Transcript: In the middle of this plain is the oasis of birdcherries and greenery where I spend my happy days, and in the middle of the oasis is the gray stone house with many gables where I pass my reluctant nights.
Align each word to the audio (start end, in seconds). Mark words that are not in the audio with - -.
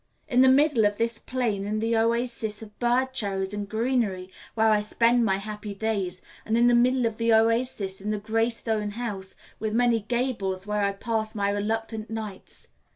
In 0.27 0.41
the 0.41 0.49
middle 0.49 0.83
of 0.83 0.97
this 0.97 1.19
plain 1.19 1.67
is 1.67 1.79
the 1.79 1.95
oasis 1.95 2.63
of 2.63 2.79
birdcherries 2.79 3.53
and 3.53 3.69
greenery 3.69 4.31
where 4.55 4.71
I 4.71 4.81
spend 4.81 5.23
my 5.23 5.37
happy 5.37 5.75
days, 5.75 6.23
and 6.43 6.57
in 6.57 6.65
the 6.65 6.73
middle 6.73 7.05
of 7.05 7.17
the 7.17 7.31
oasis 7.31 8.01
is 8.01 8.09
the 8.09 8.17
gray 8.17 8.49
stone 8.49 8.89
house 8.97 9.35
with 9.59 9.75
many 9.75 9.99
gables 9.99 10.65
where 10.65 10.81
I 10.81 10.93
pass 10.93 11.35
my 11.35 11.51
reluctant 11.51 12.09
nights. 12.09 12.69